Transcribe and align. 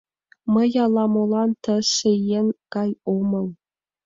—Мый 0.53 0.69
ала-молан 0.83 1.49
тысе 1.63 2.11
еҥ 2.37 2.45
гай 2.73 2.89
омыл. 3.15 3.47